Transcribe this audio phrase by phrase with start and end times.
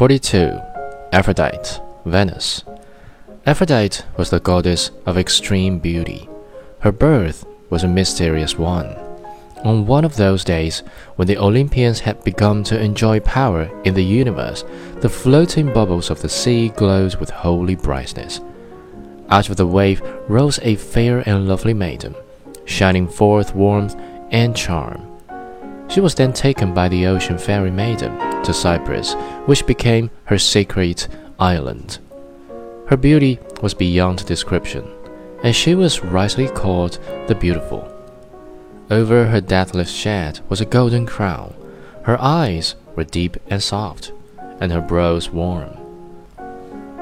[0.00, 0.58] 42.
[1.12, 2.64] Aphrodite, Venus.
[3.44, 6.26] Aphrodite was the goddess of extreme beauty.
[6.78, 8.96] Her birth was a mysterious one.
[9.62, 10.82] On one of those days,
[11.16, 14.64] when the Olympians had begun to enjoy power in the universe,
[15.02, 18.40] the floating bubbles of the sea glowed with holy brightness.
[19.28, 22.14] Out of the wave rose a fair and lovely maiden,
[22.64, 23.96] shining forth warmth
[24.30, 25.09] and charm.
[25.90, 29.14] She was then taken by the ocean fairy maiden to Cyprus,
[29.46, 31.06] which became her sacred
[31.38, 31.98] island.
[32.86, 34.88] Her beauty was beyond description,
[35.42, 37.88] and she was rightly called the Beautiful.
[38.88, 41.54] Over her deathless shed was a golden crown.
[42.02, 44.12] Her eyes were deep and soft,
[44.60, 45.76] and her brows warm.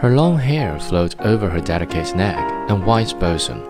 [0.00, 3.62] Her long hair flowed over her delicate neck and white bosom.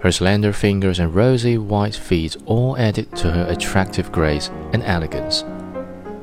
[0.00, 5.44] Her slender fingers and rosy white feet all added to her attractive grace and elegance.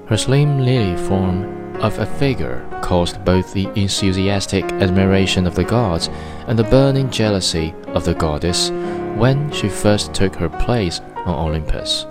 [0.07, 6.09] Her slim lily form of a figure caused both the enthusiastic admiration of the gods
[6.47, 8.71] and the burning jealousy of the goddess
[9.15, 12.07] when she first took her place on Olympus.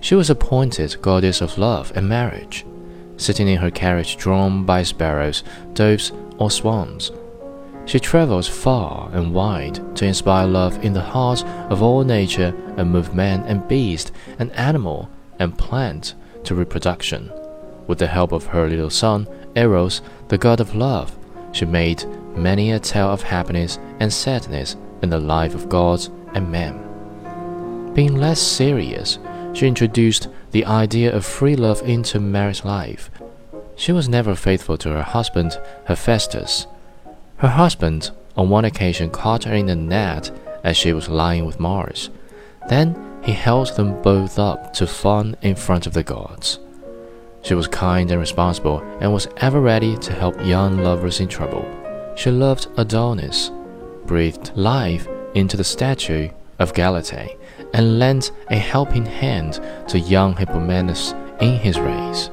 [0.00, 2.64] She was appointed goddess of love and marriage,
[3.16, 7.10] sitting in her carriage drawn by sparrows, doves, or swans.
[7.86, 12.90] She travels far and wide to inspire love in the hearts of all nature and
[12.90, 17.30] move man and beast and animal and plant to reproduction.
[17.86, 21.16] With the help of her little son, Eros, the god of love,
[21.52, 26.50] she made many a tale of happiness and sadness in the life of gods and
[26.50, 27.92] men.
[27.94, 29.18] Being less serious,
[29.52, 33.10] she introduced the idea of free love into married life.
[33.76, 36.66] She was never faithful to her husband, Hephaestus.
[37.38, 40.30] Her husband, on one occasion, caught her in a net
[40.62, 42.10] as she was lying with Mars.
[42.68, 46.58] Then he held them both up to fun in front of the gods.
[47.42, 51.64] She was kind and responsible and was ever ready to help young lovers in trouble.
[52.16, 53.50] She loved Adonis,
[54.06, 57.36] breathed life into the statue of Galatea
[57.74, 61.12] and lent a helping hand to young Hippomenes
[61.42, 62.30] in his race.